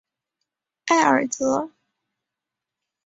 [0.87, 1.69] 埃尔泽。